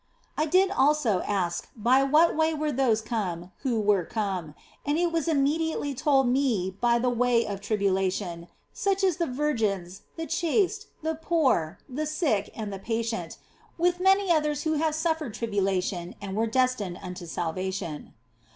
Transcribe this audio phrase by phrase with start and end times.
[0.35, 5.11] I did also ask by what way were those come who were come, and it
[5.11, 10.87] was immediately told me by the way of tribulation, such as the virgins, the chaste,
[11.03, 13.37] the poor, the Q 242 THE BLESSED ANGELA sick, and the patient,
[13.77, 18.15] with many others who had suffered tribulation and were destined unto salvation.